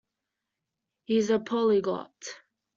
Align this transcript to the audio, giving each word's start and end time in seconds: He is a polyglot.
He 1.03 1.17
is 1.19 1.29
a 1.29 1.37
polyglot. 1.37 2.41